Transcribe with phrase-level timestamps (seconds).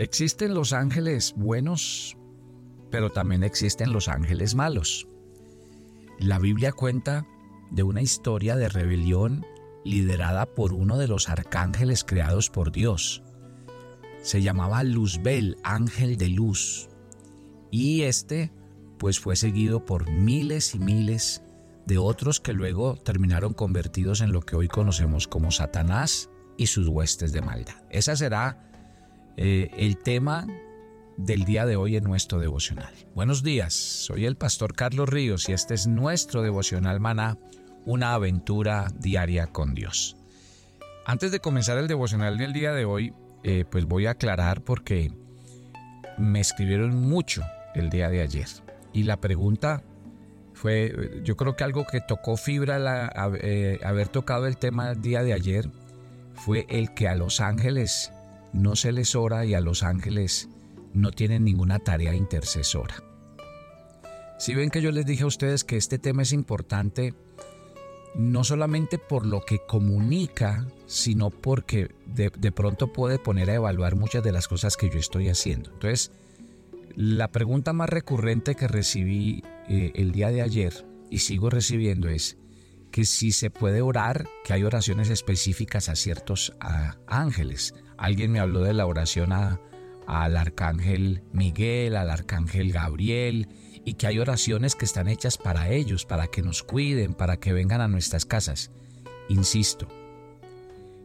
[0.00, 2.16] Existen los ángeles buenos,
[2.90, 5.06] pero también existen los ángeles malos.
[6.18, 7.26] La Biblia cuenta
[7.70, 9.44] de una historia de rebelión
[9.84, 13.22] liderada por uno de los arcángeles creados por Dios.
[14.22, 16.88] Se llamaba Luzbel, ángel de luz.
[17.70, 18.54] Y este,
[18.98, 21.42] pues fue seguido por miles y miles
[21.84, 26.88] de otros que luego terminaron convertidos en lo que hoy conocemos como Satanás y sus
[26.88, 27.82] huestes de maldad.
[27.90, 28.69] Esa será
[29.42, 30.46] eh, el tema
[31.16, 32.92] del día de hoy en nuestro devocional.
[33.14, 37.38] Buenos días, soy el pastor Carlos Ríos y este es nuestro devocional maná,
[37.86, 40.18] una aventura diaria con Dios.
[41.06, 45.10] Antes de comenzar el devocional del día de hoy, eh, pues voy a aclarar porque
[46.18, 47.42] me escribieron mucho
[47.74, 48.48] el día de ayer
[48.92, 49.82] y la pregunta
[50.52, 55.22] fue, yo creo que algo que tocó fibra eh, haber tocado el tema el día
[55.22, 55.70] de ayer
[56.34, 58.12] fue el que a los ángeles
[58.52, 60.48] no se les ora y a los ángeles
[60.92, 63.02] no tienen ninguna tarea intercesora.
[64.38, 67.14] Si ven que yo les dije a ustedes que este tema es importante,
[68.14, 74.24] no solamente por lo que comunica, sino porque de, pronto puede poner a evaluar muchas
[74.24, 75.70] de las cosas que yo estoy haciendo.
[75.72, 76.10] Entonces,
[76.96, 82.38] la pregunta más recurrente que recibí eh, el día de ayer y sigo recibiendo es
[82.90, 86.54] que si se puede orar, que hay oraciones específicas a ciertos
[87.06, 93.46] ángeles, Alguien me habló de la oración al arcángel Miguel, al arcángel Gabriel,
[93.84, 97.52] y que hay oraciones que están hechas para ellos, para que nos cuiden, para que
[97.52, 98.70] vengan a nuestras casas.
[99.28, 99.86] Insisto,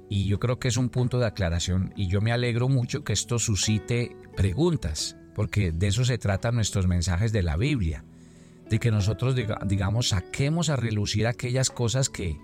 [0.09, 3.11] y yo creo que es un punto de aclaración y yo me alegro mucho que
[3.11, 8.05] esto suscite preguntas, porque de eso se tratan nuestros mensajes de la Biblia,
[8.69, 12.37] de que nosotros digamos saquemos a relucir aquellas cosas que,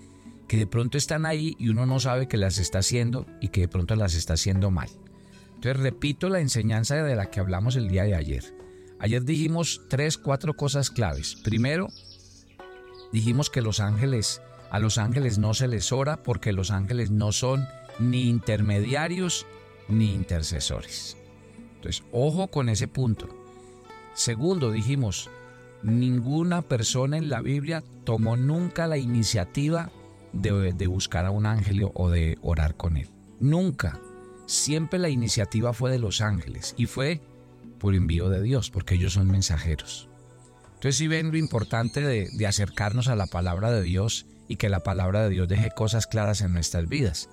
[0.51, 3.61] que de pronto están ahí y uno no sabe que las está haciendo y que
[3.61, 4.89] de pronto las está haciendo mal.
[5.55, 8.53] Entonces repito la enseñanza de la que hablamos el día de ayer.
[8.99, 11.37] Ayer dijimos tres, cuatro cosas claves.
[11.41, 11.87] Primero,
[13.13, 17.31] dijimos que los ángeles, a los ángeles no se les ora porque los ángeles no
[17.31, 17.65] son
[17.97, 19.45] ni intermediarios
[19.87, 21.15] ni intercesores.
[21.75, 23.29] Entonces, ojo con ese punto.
[24.15, 25.29] Segundo, dijimos,
[25.81, 29.93] ninguna persona en la Biblia tomó nunca la iniciativa
[30.33, 33.09] de, buscar a un ángel o de orar con él.
[33.39, 33.99] Nunca.
[34.45, 37.21] Siempre la iniciativa fue de los ángeles y fue
[37.79, 40.09] por envío de Dios, porque ellos son mensajeros.
[40.65, 44.81] Entonces si ven lo importante de, acercarnos a la palabra de Dios y que la
[44.81, 47.29] palabra de Dios deje cosas claras en nuestras vidas.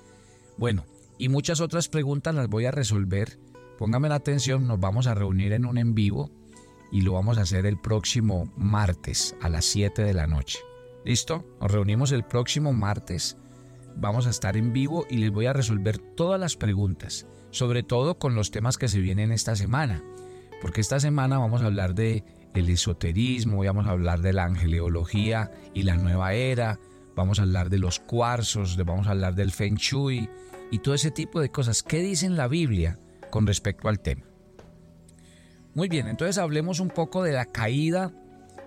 [0.57, 0.85] Bueno,
[1.19, 3.39] y muchas otras preguntas las voy a resolver.
[3.79, 6.31] Póngame la atención, nos vamos a reunir en un en vivo
[6.93, 10.59] y lo vamos a hacer el próximo martes a las 7 de la noche.
[11.09, 11.43] ¿Listo?
[11.59, 13.39] Nos reunimos el próximo martes.
[13.97, 18.19] Vamos a estar en vivo y les voy a resolver todas las preguntas, sobre todo
[18.19, 20.05] con los temas que se vienen esta semana.
[20.61, 25.51] Porque esta semana vamos a hablar de el esoterismo, vamos a hablar de la angeleología
[25.73, 26.79] y la nueva era,
[27.17, 30.29] vamos a hablar de los cuarzos, vamos a hablar del feng shui
[30.71, 31.83] y todo ese tipo de cosas.
[31.83, 32.99] ¿Qué dice la Biblia
[33.31, 34.27] con respecto al tema?
[35.73, 38.13] Muy bien, entonces hablemos un poco de la caída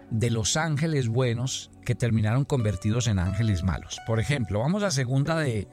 [0.09, 3.99] de los ángeles buenos terminaron convertidos en ángeles malos.
[4.07, 5.67] Por ejemplo, vamos a segunda de,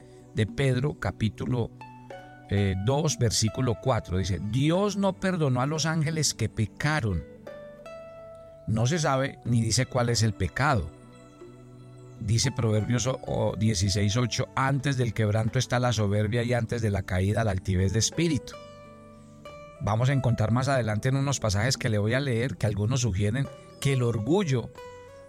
[0.55, 1.69] Pedro capítulo
[2.49, 4.17] 2 eh, versículo 4.
[4.17, 7.23] Dice, Dios no perdonó a los ángeles que pecaron.
[8.67, 10.89] No se sabe ni dice cuál es el pecado.
[12.19, 17.51] Dice Proverbios 16.8, antes del quebranto está la soberbia y antes de la caída la
[17.51, 18.53] altivez de espíritu.
[19.81, 23.01] Vamos a encontrar más adelante en unos pasajes que le voy a leer que algunos
[23.01, 23.47] sugieren
[23.79, 24.69] que el orgullo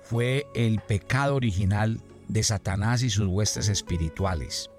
[0.02, 4.70] fue el pecado original de Satanás y sus huestes espirituales.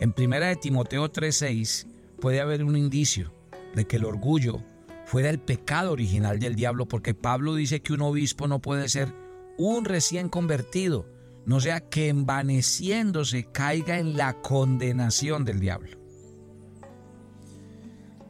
[0.00, 1.86] En 1 de Timoteo 3:6
[2.20, 3.32] puede haber un indicio
[3.74, 4.62] de que el orgullo
[5.06, 9.12] fuera el pecado original del diablo, porque Pablo dice que un obispo no puede ser
[9.56, 11.06] un recién convertido,
[11.46, 15.97] no sea que envaneciéndose caiga en la condenación del diablo.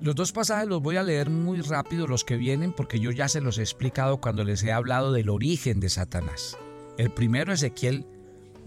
[0.01, 3.29] Los dos pasajes los voy a leer muy rápido los que vienen porque yo ya
[3.29, 6.57] se los he explicado cuando les he hablado del origen de Satanás.
[6.99, 8.07] El primero Ezequiel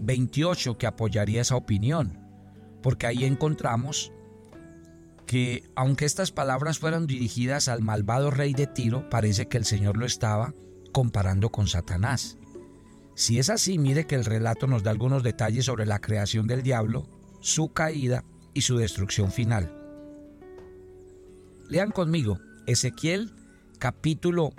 [0.00, 2.18] 28 que apoyaría esa opinión,
[2.82, 4.12] porque ahí encontramos
[5.24, 9.96] que aunque estas palabras fueran dirigidas al malvado rey de Tiro, parece que el Señor
[9.96, 10.54] lo estaba
[10.92, 12.36] comparando con Satanás.
[13.14, 16.62] Si es así, mire que el relato nos da algunos detalles sobre la creación del
[16.62, 17.08] diablo,
[17.40, 19.81] su caída y su destrucción final.
[21.72, 23.30] Lean conmigo Ezequiel
[23.78, 24.52] capítulo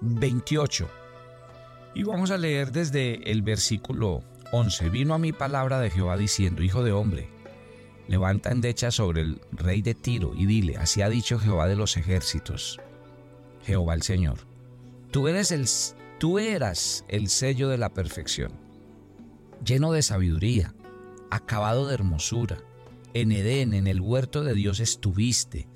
[0.00, 0.88] 28.
[1.94, 4.88] Y vamos a leer desde el versículo 11.
[4.88, 7.28] Vino a mi palabra de Jehová diciendo, Hijo de hombre,
[8.08, 11.98] levanta endecha sobre el rey de Tiro y dile, así ha dicho Jehová de los
[11.98, 12.80] ejércitos,
[13.66, 14.38] Jehová el Señor,
[15.10, 15.68] tú eres el,
[16.18, 18.52] tú eras el sello de la perfección,
[19.62, 20.74] lleno de sabiduría,
[21.30, 22.56] acabado de hermosura,
[23.12, 25.68] en Edén, en el huerto de Dios estuviste,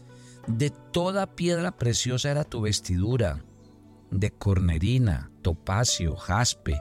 [0.49, 3.45] de toda piedra preciosa era tu vestidura,
[4.11, 6.81] de cornerina, topacio, jaspe,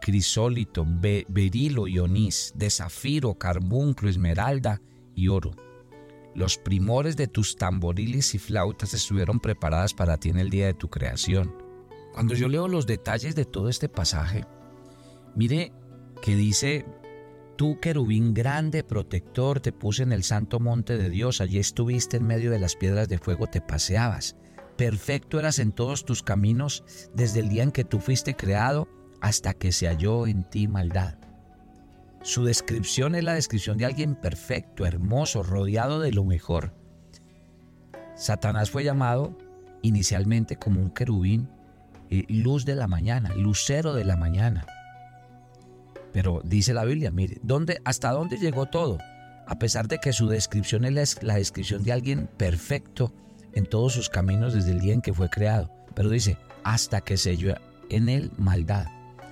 [0.00, 4.82] crisólito, berilo y onís, de zafiro, carbunclo, esmeralda
[5.14, 5.52] y oro.
[6.34, 10.74] Los primores de tus tamboriles y flautas estuvieron preparadas para ti en el día de
[10.74, 11.54] tu creación.
[12.12, 14.44] Cuando yo leo los detalles de todo este pasaje,
[15.36, 15.72] mire
[16.20, 16.84] que dice,
[17.56, 22.26] tú querubín grande, protector, te puse en el santo monte de Dios, allí estuviste en
[22.26, 24.36] medio de las piedras de fuego, te paseabas.
[24.76, 26.84] Perfecto eras en todos tus caminos
[27.14, 28.88] desde el día en que tú fuiste creado
[29.20, 31.18] hasta que se halló en ti maldad.
[32.22, 36.74] Su descripción es la descripción de alguien perfecto, hermoso, rodeado de lo mejor.
[38.16, 39.36] Satanás fue llamado
[39.82, 41.50] inicialmente como un querubín,
[42.10, 44.66] eh, luz de la mañana, lucero de la mañana.
[46.14, 48.98] Pero dice la Biblia, mire, ¿dónde, ¿hasta dónde llegó todo?
[49.48, 53.12] A pesar de que su descripción es la descripción de alguien perfecto
[53.52, 55.72] en todos sus caminos desde el día en que fue creado.
[55.92, 57.56] Pero dice, hasta que se halló
[57.90, 58.86] en él maldad.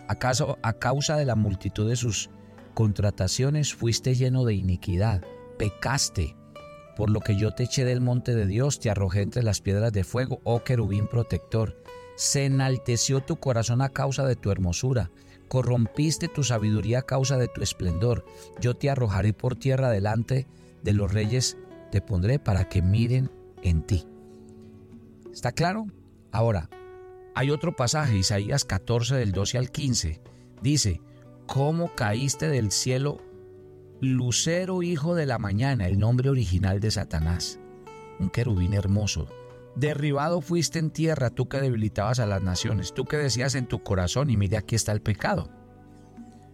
[0.09, 2.31] ¿Acaso a causa de la multitud de sus
[2.75, 5.23] contrataciones fuiste lleno de iniquidad?
[5.59, 6.35] Pecaste.
[6.97, 9.93] Por lo que yo te eché del monte de Dios, te arrojé entre las piedras
[9.93, 11.81] de fuego, oh querubín protector.
[12.17, 15.13] Se enalteció tu corazón a causa de tu hermosura.
[15.53, 18.25] Corrompiste tu sabiduría a causa de tu esplendor.
[18.59, 20.47] Yo te arrojaré por tierra delante
[20.83, 21.59] de los reyes,
[21.91, 23.31] te pondré para que miren
[23.63, 24.07] en ti.
[25.31, 25.89] ¿Está claro?
[26.31, 26.71] Ahora,
[27.35, 30.23] hay otro pasaje, Isaías 14 del 12 al 15.
[30.63, 31.03] Dice,
[31.47, 33.21] ¿cómo caíste del cielo,
[34.01, 37.61] lucero hijo de la mañana, el nombre original de Satanás?
[38.19, 39.29] Un querubín hermoso.
[39.75, 43.83] Derribado fuiste en tierra, tú que debilitabas a las naciones, tú que decías en tu
[43.83, 45.51] corazón, y mire aquí está el pecado.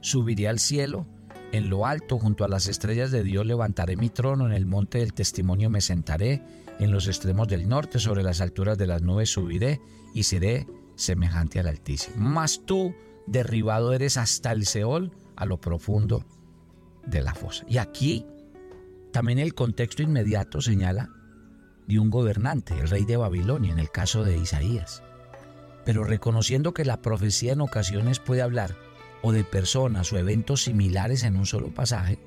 [0.00, 1.06] Subiré al cielo,
[1.50, 4.98] en lo alto, junto a las estrellas de Dios, levantaré mi trono, en el monte
[4.98, 6.42] del testimonio me sentaré,
[6.78, 9.80] en los extremos del norte, sobre las alturas de las nubes subiré
[10.14, 12.16] y seré semejante al Altísimo.
[12.18, 12.94] Mas tú,
[13.26, 16.24] derribado eres hasta el Seol, a lo profundo
[17.06, 17.64] de la fosa.
[17.68, 18.26] Y aquí
[19.12, 21.08] también el contexto inmediato señala
[21.88, 25.02] de un gobernante, el rey de Babilonia, en el caso de Isaías.
[25.84, 28.76] Pero reconociendo que la profecía en ocasiones puede hablar
[29.22, 32.18] o de personas o eventos similares en un solo pasaje,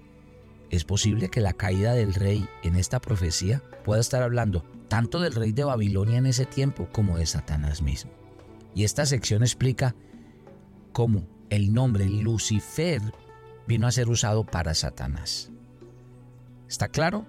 [0.71, 5.33] es posible que la caída del rey en esta profecía pueda estar hablando tanto del
[5.33, 8.11] rey de Babilonia en ese tiempo como de Satanás mismo.
[8.73, 9.95] Y esta sección explica
[10.91, 13.01] cómo el nombre Lucifer
[13.67, 15.51] vino a ser usado para Satanás.
[16.67, 17.27] ¿Está claro?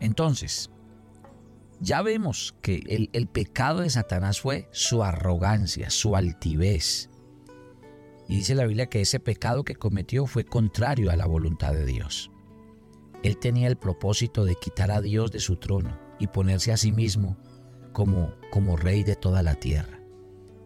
[0.00, 0.70] Entonces,
[1.80, 7.10] ya vemos que el, pecado de Satanás fue su arrogancia, su altivez,
[8.28, 11.84] y dice la Biblia que ese pecado que cometió fue contrario a la voluntad de
[11.84, 12.30] Dios.
[13.22, 16.92] Él tenía el propósito de quitar a Dios de su trono y ponerse a sí
[16.92, 17.36] mismo
[17.92, 20.00] como, como rey de toda la tierra.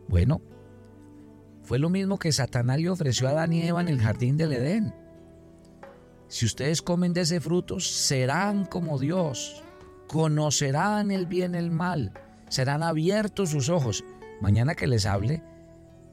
[0.09, 0.41] Bueno,
[1.63, 4.53] fue lo mismo que Satanás le ofreció a Adán y Eva en el jardín del
[4.53, 4.95] Edén.
[6.29, 9.63] Si ustedes comen de ese fruto, serán como Dios,
[10.09, 12.13] conocerán el bien y el mal,
[12.49, 14.05] serán abiertos sus ojos.
[14.41, 15.43] Mañana que les hable,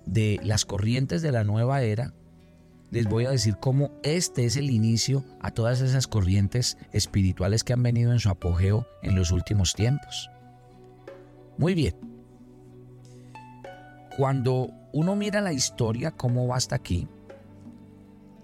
[0.06, 2.14] de las corrientes de la nueva era,
[2.92, 7.74] les voy a decir cómo este es el inicio a todas esas corrientes espirituales que
[7.74, 10.30] han venido en su apogeo en los últimos tiempos.
[11.58, 11.96] Muy bien.
[14.18, 17.08] Cuando uno mira la historia, cómo va hasta aquí,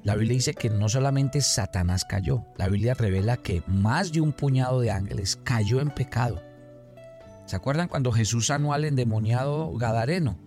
[0.03, 4.33] la Biblia dice que no solamente Satanás cayó, la Biblia revela que más de un
[4.33, 6.41] puñado de ángeles cayó en pecado.
[7.45, 10.39] ¿Se acuerdan cuando Jesús sanó al endemoniado Gadareno?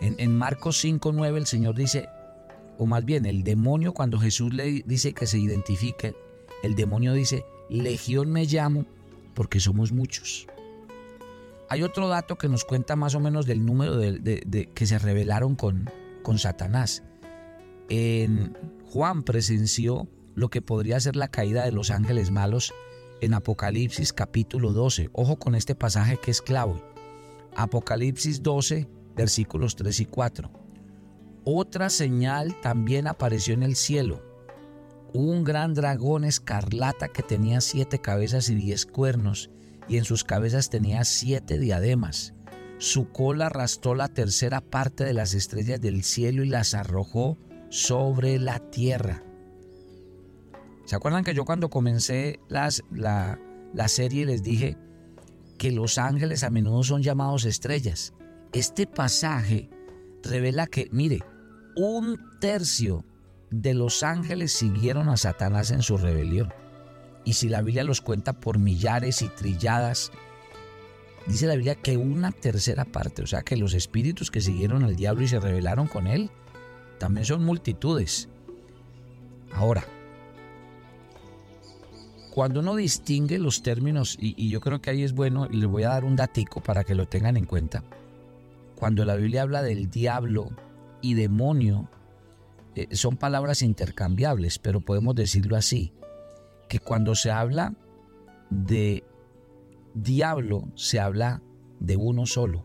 [0.00, 2.08] En, Marcos 5.9 el Señor dice,
[2.78, 6.14] o más bien el demonio cuando Jesús le dice que se identifique,
[6.62, 8.86] el demonio dice, legión me llamo
[9.34, 10.46] porque somos muchos.
[11.68, 15.54] Hay otro dato que nos cuenta más o menos del número de, que se rebelaron
[15.54, 15.90] con,
[16.22, 17.02] con Satanás.
[17.88, 22.72] En Juan presenció lo que podría ser la caída de los ángeles malos
[23.20, 25.10] en Apocalipsis capítulo 12.
[25.12, 26.82] Ojo con este pasaje que es clave.
[27.56, 30.50] Apocalipsis 12, versículos 3 y 4.
[31.44, 34.22] Otra señal también apareció en el cielo.
[35.12, 39.50] Un gran dragón escarlata que tenía siete cabezas y diez cuernos,
[39.88, 42.32] y en sus cabezas tenía siete diademas.
[42.78, 47.38] Su cola arrastró la tercera parte de las estrellas del cielo y las arrojó
[47.74, 49.24] sobre la tierra.
[50.84, 53.40] ¿Se acuerdan que yo cuando comencé las, la,
[53.74, 54.78] la serie les dije
[55.58, 58.14] que los ángeles a menudo son llamados estrellas?
[58.52, 59.70] Este pasaje
[60.22, 61.18] revela que, mire,
[61.74, 63.04] un tercio
[63.50, 66.54] de los ángeles siguieron a Satanás en su rebelión.
[67.24, 70.12] Y si la Biblia los cuenta por millares y trilladas,
[71.26, 74.94] dice la Biblia que una tercera parte, o sea que los espíritus que siguieron al
[74.94, 76.30] diablo y se rebelaron con él,
[77.04, 78.30] también son multitudes.
[79.52, 79.84] Ahora,
[82.32, 85.82] cuando uno distingue los términos, y, yo creo que ahí es bueno, y les voy
[85.82, 87.84] a dar un datico para que lo tengan en cuenta,
[88.74, 90.48] cuando la Biblia habla del diablo
[91.02, 91.90] y demonio,
[92.74, 95.92] eh, son palabras intercambiables, pero podemos decirlo así,
[96.70, 97.74] que cuando se habla
[98.48, 99.04] de
[99.92, 101.42] diablo se habla
[101.80, 102.62] de uno solo.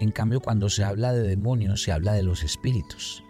[0.00, 3.22] En cambio, cuando se habla de demonios, se habla de los espíritus.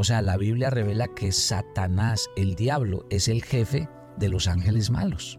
[0.00, 4.88] O sea, la Biblia revela que Satanás, el diablo, es el jefe de los ángeles
[4.88, 5.38] malos.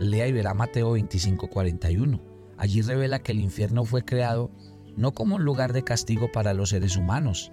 [0.00, 2.20] Lea y verá Mateo 25:41.
[2.58, 4.50] Allí revela que el infierno fue creado
[4.96, 7.52] no como un lugar de castigo para los seres humanos,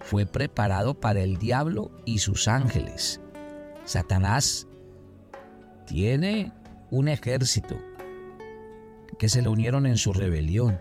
[0.00, 3.20] fue preparado para el diablo y sus ángeles.
[3.84, 4.66] Satanás
[5.84, 6.50] tiene
[6.90, 7.76] un ejército
[9.18, 10.80] que se le unieron en su rebelión.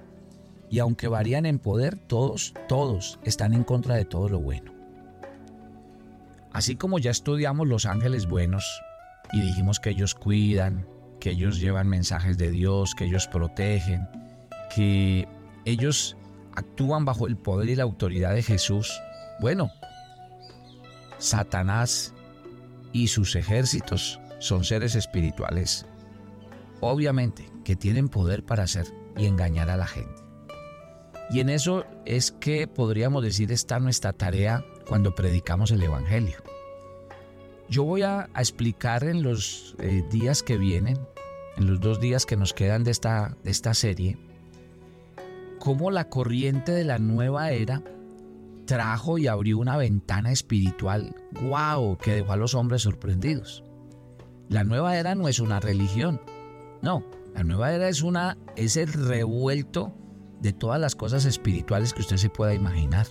[0.69, 4.72] Y aunque varían en poder, todos, todos están en contra de todo lo bueno.
[6.53, 8.81] Así como ya estudiamos los ángeles buenos
[9.31, 10.87] y dijimos que ellos cuidan,
[11.19, 14.07] que ellos llevan mensajes de Dios, que ellos protegen,
[14.75, 15.27] que
[15.65, 16.15] ellos
[16.55, 18.91] actúan bajo el poder y la autoridad de Jesús,
[19.39, 19.71] bueno,
[21.17, 22.13] Satanás
[22.91, 25.87] y sus ejércitos son seres espirituales
[26.89, 28.85] obviamente, que tienen poder para hacer
[29.17, 30.21] y engañar a la gente.
[31.29, 36.37] Y en eso es que podríamos decir está nuestra tarea cuando predicamos el Evangelio.
[37.69, 40.99] Yo voy a, explicar en los eh, días que vienen,
[41.57, 44.17] en los dos días que nos quedan de esta, de esta serie,
[45.59, 47.81] cómo la corriente de la nueva era
[48.65, 53.63] trajo y abrió una ventana espiritual, guau, que dejó a los hombres sorprendidos.
[54.49, 56.21] La nueva era no es una religión,
[56.81, 59.93] no, la nueva era es una es el revuelto
[60.41, 63.07] de todas las cosas espirituales que usted se pueda imaginar.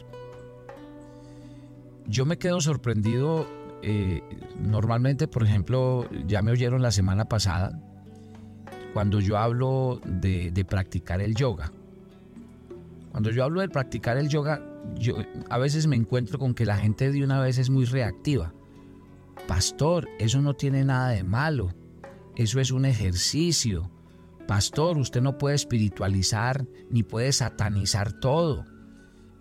[2.06, 3.46] Yo me quedo sorprendido
[3.82, 4.22] eh,
[4.60, 7.78] normalmente, por ejemplo, ya me oyeron la semana pasada
[8.92, 11.72] cuando yo hablo de, de practicar el yoga.
[13.10, 14.62] Cuando yo hablo de practicar el yoga,
[14.98, 15.16] yo
[15.50, 18.52] a veces me encuentro con que la gente de una vez es muy reactiva.
[19.46, 21.74] Pastor, eso no tiene nada de malo.
[22.36, 23.90] Eso es un ejercicio.
[24.46, 28.64] Pastor, usted no puede espiritualizar ni puede satanizar todo.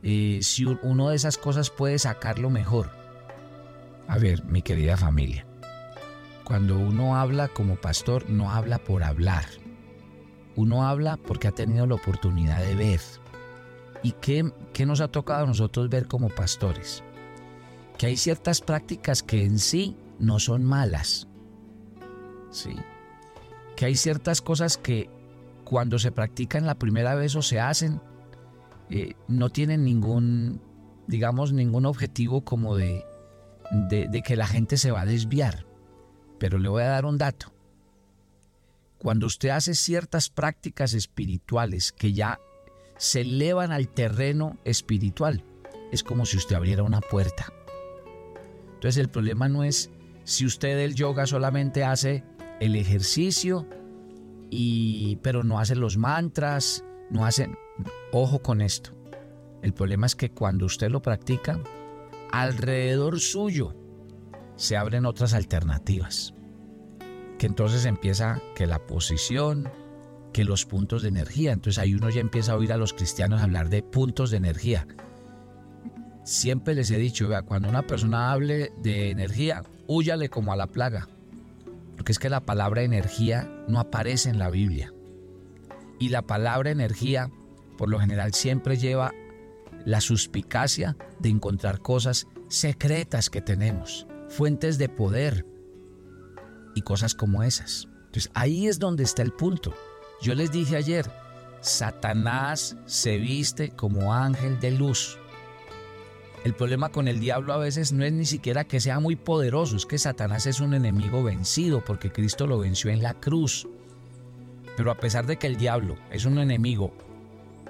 [0.04, 2.90] Eh, si uno de esas cosas puede sacarlo mejor.
[4.08, 5.46] A ver, mi querida familia,
[6.44, 9.46] cuando uno habla como pastor, no habla por hablar.
[10.56, 13.00] Uno habla porque ha tenido la oportunidad de ver.
[14.04, 17.04] ¿Y qué, qué nos ha tocado a nosotros ver como pastores?
[17.98, 21.28] Que hay ciertas prácticas que en sí no son malas,
[22.50, 22.76] ¿sí?
[23.76, 25.10] Que hay ciertas cosas que
[25.64, 28.02] cuando se practican la primera vez o se hacen,
[28.92, 30.62] eh, no tienen ningún,
[31.08, 33.04] digamos, ningún objetivo como de,
[33.90, 35.66] de que la gente se va a desviar.
[36.38, 37.54] Pero le voy a dar un dato.
[38.98, 42.40] Cuando usted hace ciertas prácticas espirituales que ya
[42.98, 45.44] se elevan al terreno espiritual,
[45.92, 47.52] es como si usted abriera una puerta.
[48.76, 49.90] Entonces el problema no es
[50.24, 52.24] si usted el yoga solamente hace
[52.60, 53.68] el ejercicio,
[54.52, 57.58] y, pero no hacen los mantras, no hacen...
[58.12, 58.92] Ojo con esto.
[59.62, 61.60] El problema es que cuando usted lo practica,
[62.32, 63.76] alrededor suyo
[64.56, 66.34] se abren otras alternativas.
[67.38, 69.70] Que entonces empieza que la posición,
[70.34, 71.52] que los puntos de energía.
[71.52, 74.88] Entonces ahí uno ya empieza a oír a los cristianos hablar de puntos de energía.
[76.24, 80.68] Siempre les he dicho, vea, cuando una persona hable de energía, huyale como a la
[80.68, 81.08] plaga
[82.02, 84.92] porque es que la palabra energía no aparece en la Biblia.
[86.00, 87.30] Y la palabra energía,
[87.82, 89.12] por lo general, siempre lleva
[89.86, 95.48] la suspicacia de encontrar cosas secretas que tenemos, fuentes de poder
[96.76, 97.88] y cosas como esas.
[98.06, 99.74] Entonces ahí es donde está el punto.
[100.22, 101.12] Yo les dije ayer,
[101.62, 105.18] Satanás se viste como ángel de luz.
[106.44, 109.76] El problema con el diablo a veces no es ni siquiera que sea muy poderoso,
[109.76, 113.68] es que Satanás es un enemigo vencido porque Cristo lo venció en la cruz.
[114.78, 116.94] Pero a pesar de que el diablo es un enemigo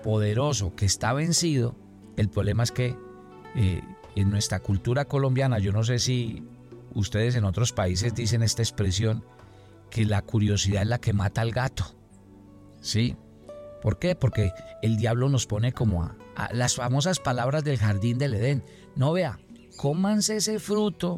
[0.01, 1.75] poderoso que está vencido,
[2.17, 2.95] el problema es que
[3.55, 3.81] eh,
[4.15, 6.43] en nuestra cultura colombiana, yo no sé si
[6.93, 9.23] ustedes en otros países dicen esta expresión,
[9.89, 11.95] que la curiosidad es la que mata al gato.
[12.81, 13.15] ¿Sí?
[13.81, 14.15] ¿Por qué?
[14.15, 16.15] Porque el diablo nos pone como a,
[16.53, 18.63] las famosas palabras del jardín del Edén.
[18.95, 19.39] No vea,
[19.77, 21.17] cómanse ese fruto,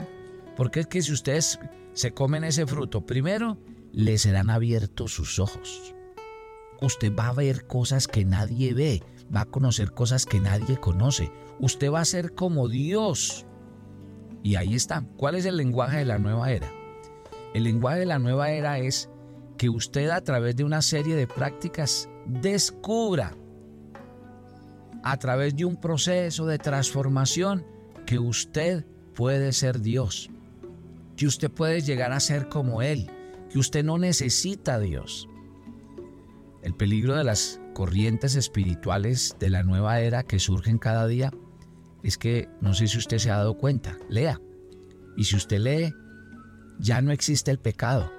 [0.55, 1.59] porque es que si ustedes
[1.93, 3.57] se comen ese fruto, primero
[3.91, 5.93] les serán abiertos sus ojos.
[6.83, 11.31] Usted va a ver cosas que nadie ve, va a conocer cosas que nadie conoce.
[11.61, 13.45] Usted va a ser como Dios.
[14.43, 15.05] Y ahí está.
[15.15, 16.69] ¿Cuál es el lenguaje de la nueva era?
[17.53, 19.09] El lenguaje de la nueva era es
[19.57, 23.37] que usted a través de una serie de prácticas descubra
[25.03, 27.65] a través de un proceso de transformación
[28.05, 28.85] que usted
[29.15, 30.29] puede ser Dios,
[31.15, 33.09] que usted puede llegar a ser como Él,
[33.49, 35.29] que usted no necesita a Dios.
[36.63, 41.31] El peligro de las corrientes espirituales de la nueva era que surgen cada día
[42.03, 44.39] es que no sé si usted se ha dado cuenta, lea.
[45.17, 45.93] Y si usted lee,
[46.79, 48.11] ya no existe el pecado.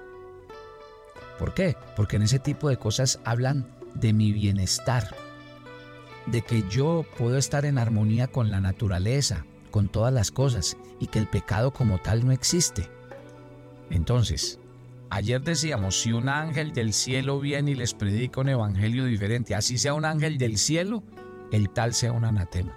[1.39, 1.75] ¿Por qué?
[1.95, 5.15] Porque en ese tipo de cosas hablan de mi bienestar,
[6.27, 11.07] de que yo puedo estar en armonía con la naturaleza, con todas las cosas, y
[11.07, 12.89] que el pecado como tal no existe.
[13.89, 14.59] Entonces,
[15.09, 19.77] ayer decíamos, si un ángel del cielo viene y les predica un evangelio diferente, así
[19.77, 21.03] sea un ángel del cielo,
[21.51, 22.75] el tal sea un anatema.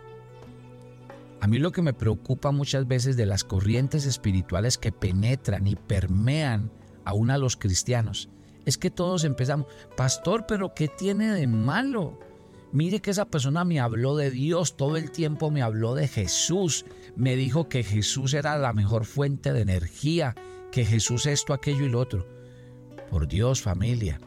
[1.41, 5.77] A mí lo que me preocupa muchas veces de las corrientes espirituales que penetran y
[5.77, 6.71] permean
[7.05, 8.29] aún a los cristianos
[8.69, 9.67] es que todos empezamos,
[9.97, 12.19] pastor, pero ¿qué tiene de malo?
[12.71, 16.85] Mire que esa persona me habló de Dios, todo el tiempo me habló de Jesús,
[17.17, 20.35] me dijo que Jesús era la mejor fuente de energía,
[20.73, 22.27] que Jesús esto, aquello y lo otro.
[23.11, 24.21] Por Dios, familia,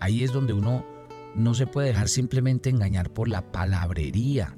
[0.00, 0.84] ahí es donde uno
[1.34, 4.56] no se puede dejar simplemente engañar por la palabrería.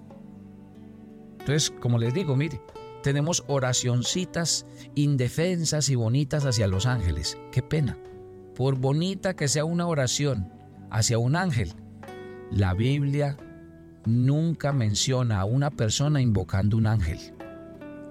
[1.39, 2.61] Entonces, como les digo, mire,
[3.03, 7.39] tenemos oracioncitas indefensas y bonitas hacia los ángeles.
[7.51, 7.99] Qué pena
[8.55, 10.53] por bonita que sea una oración
[10.91, 11.73] hacia un ángel,
[12.51, 13.37] la Biblia
[14.05, 17.19] nunca menciona a una persona invocando un ángel.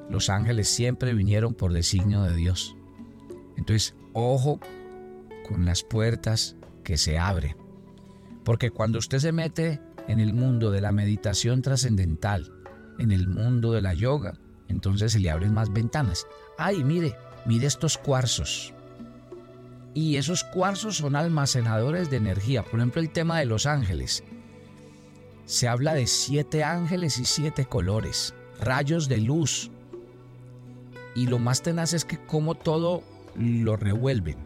[0.10, 2.76] Los ángeles siempre vinieron por designio de Dios.
[3.62, 4.60] Entonces, ojo
[5.48, 7.56] con las puertas que se abren.
[8.44, 12.52] Porque cuando usted se mete en el mundo de la meditación trascendental,
[12.98, 14.34] en el mundo de la yoga,
[14.68, 16.26] entonces se le abren más ventanas.
[16.58, 18.74] Ay, mire, mire estos cuarzos
[19.94, 22.64] y esos cuarzos son almacenadores de energía.
[22.64, 24.24] Por ejemplo, el tema de los ángeles.
[25.46, 29.70] Se habla de siete ángeles y siete colores, rayos de luz.
[31.14, 33.04] Y lo más tenaz es que como todo
[33.36, 34.38] lo revuelven.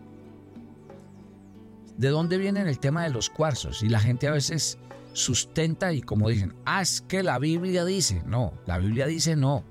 [1.97, 3.81] ¿De dónde viene el tema de los cuarzos?
[3.81, 4.77] Y la gente a veces
[5.13, 8.21] sustenta y como dicen, ah, es que la Biblia dice.
[8.25, 9.63] No, la Biblia dice no.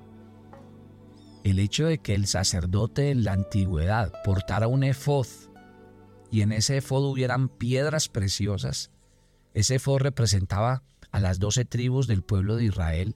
[1.42, 5.26] El hecho de que el sacerdote en la antigüedad portara un efod
[6.30, 8.90] y en ese efod hubieran piedras preciosas.
[9.52, 13.14] Ese efod representaba a las doce tribus del pueblo de Israel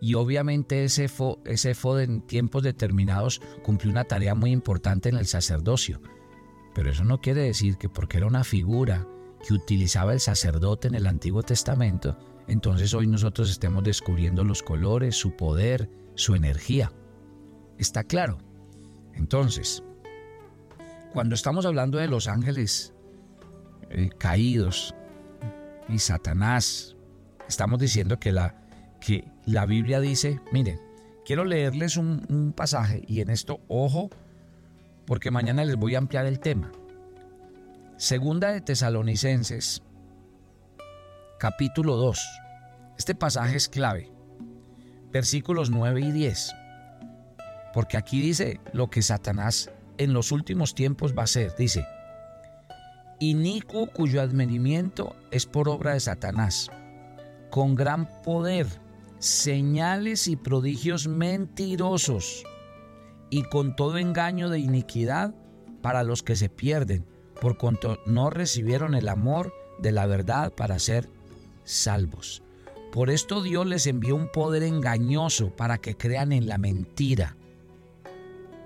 [0.00, 5.26] y obviamente ese efod, ese en tiempos determinados cumplió una tarea muy importante en el
[5.26, 6.00] sacerdocio.
[6.74, 9.06] Pero eso no quiere decir que porque era una figura
[9.46, 12.16] que utilizaba el sacerdote en el Antiguo Testamento,
[12.48, 16.90] entonces hoy nosotros estemos descubriendo los colores, su poder, su energía.
[17.76, 18.38] ¿Está claro?
[19.14, 19.82] Entonces,
[21.12, 22.94] cuando estamos hablando de los ángeles
[23.90, 24.94] eh, caídos
[25.88, 26.96] y Satanás,
[27.48, 28.62] estamos diciendo que la,
[29.00, 30.80] que la Biblia dice, miren,
[31.24, 34.10] quiero leerles un, un pasaje y en esto, ojo,
[35.06, 36.70] porque mañana les voy a ampliar el tema.
[37.96, 39.82] Segunda de Tesalonicenses,
[41.38, 42.20] capítulo 2.
[42.98, 44.10] Este pasaje es clave.
[45.10, 46.52] Versículos 9 y 10.
[47.72, 51.86] Porque aquí dice lo que Satanás en los últimos tiempos va a ser, dice,
[53.18, 56.70] inicuo cuyo advenimiento es por obra de Satanás,
[57.50, 58.66] con gran poder,
[59.18, 62.44] señales y prodigios mentirosos,
[63.30, 65.34] y con todo engaño de iniquidad
[65.82, 67.06] para los que se pierden,
[67.40, 71.08] por cuanto no recibieron el amor de la verdad para ser
[71.64, 72.42] salvos.
[72.92, 77.36] Por esto Dios les envió un poder engañoso para que crean en la mentira.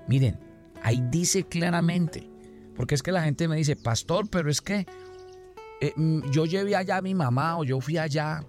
[0.07, 0.39] Miren,
[0.83, 2.29] Ahí dice claramente,
[2.75, 4.87] porque es que la gente me dice, pastor, pero es que
[5.81, 8.45] eh, mm, yo llevé allá a mi mamá o yo fui allá.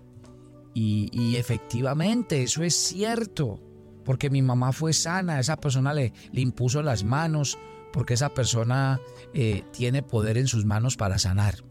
[0.73, 3.59] Y, efectivamente, eso es cierto,
[4.03, 7.57] porque mi mamá fue sana, esa persona le, impuso las manos,
[7.91, 8.99] porque esa persona
[9.33, 11.63] eh, tiene poder en sus manos para sanar.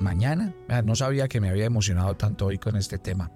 [0.00, 0.54] Mañana,
[0.84, 3.30] no sabía que me había emocionado tanto hoy con este tema.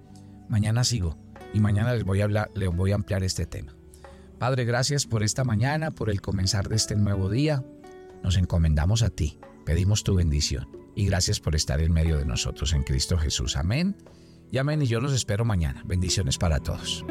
[0.48, 1.16] Mañana sigo
[1.54, 3.76] y mañana les voy a hablar, les voy a ampliar este tema.
[4.38, 7.64] Padre, gracias por esta mañana, por el comenzar de este nuevo día.
[8.22, 12.72] Nos encomendamos a ti, pedimos tu bendición y gracias por estar en medio de nosotros
[12.72, 13.56] en Cristo Jesús.
[13.56, 13.96] Amén.
[14.50, 15.82] Y amén y yo los espero mañana.
[15.84, 17.04] Bendiciones para todos.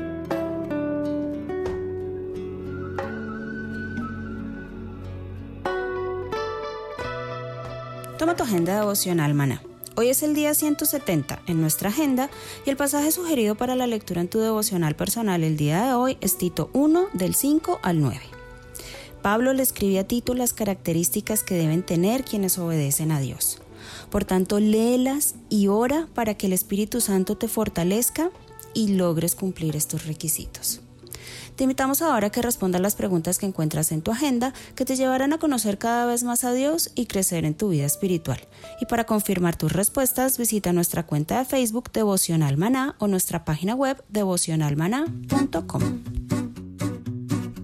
[8.17, 9.61] Toma tu agenda devocional, maná.
[9.95, 12.29] Hoy es el día 170 en nuestra agenda
[12.65, 16.17] y el pasaje sugerido para la lectura en tu devocional personal el día de hoy
[16.21, 18.19] es Tito 1 del 5 al 9.
[19.21, 23.59] Pablo le escribe a Tito las características que deben tener quienes obedecen a Dios.
[24.09, 28.31] Por tanto, léelas y ora para que el Espíritu Santo te fortalezca
[28.73, 30.81] y logres cumplir estos requisitos.
[31.57, 34.95] Te invitamos ahora a que respondas las preguntas que encuentras en tu agenda que te
[34.95, 38.39] llevarán a conocer cada vez más a Dios y crecer en tu vida espiritual.
[38.79, 43.73] Y para confirmar tus respuestas, visita nuestra cuenta de Facebook Devocional Maná o nuestra página
[43.73, 46.03] web devocionalmaná.com.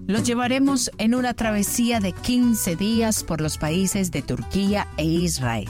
[0.07, 5.69] Los llevaremos en una travesía de 15 días por los países de Turquía e Israel.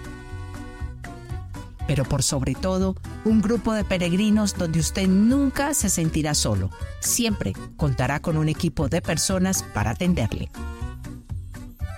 [1.91, 6.69] pero por sobre todo un grupo de peregrinos donde usted nunca se sentirá solo.
[7.01, 10.49] Siempre contará con un equipo de personas para atenderle.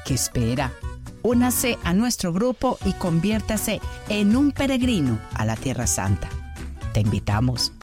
[0.03, 0.73] ¿Qué espera?
[1.21, 6.27] Únase a nuestro grupo y conviértase en un peregrino a la Tierra Santa.
[6.95, 7.71] Te invitamos.